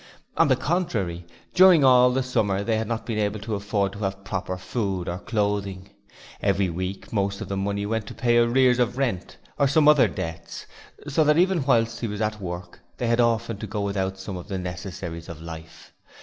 On 0.35 0.47
the 0.47 0.55
contrary, 0.55 1.27
during 1.53 1.83
all 1.83 2.09
the 2.09 2.23
summer 2.23 2.63
they 2.63 2.75
had 2.79 2.87
not 2.87 3.05
been 3.05 3.19
able 3.19 3.39
to 3.41 3.53
afford 3.53 3.93
to 3.93 3.99
have 3.99 4.23
proper 4.23 4.57
food 4.57 5.07
or 5.07 5.19
clothing. 5.19 5.91
Every 6.41 6.71
week 6.71 7.13
most 7.13 7.39
of 7.39 7.49
the 7.49 7.55
money 7.55 7.85
went 7.85 8.07
to 8.07 8.15
pay 8.15 8.39
arrears 8.39 8.79
of 8.79 8.97
rent 8.97 9.37
or 9.59 9.67
some 9.67 9.87
other 9.87 10.07
debts, 10.07 10.65
so 11.07 11.23
that 11.25 11.37
even 11.37 11.63
whilst 11.65 11.99
he 11.99 12.07
was 12.07 12.19
at 12.19 12.41
work 12.41 12.79
they 12.97 13.05
had 13.05 13.21
often 13.21 13.57
to 13.59 13.67
go 13.67 13.81
without 13.81 14.17
some 14.17 14.37
of 14.37 14.47
the 14.47 14.57
necessaries 14.57 15.29
of 15.29 15.39
life. 15.39 15.93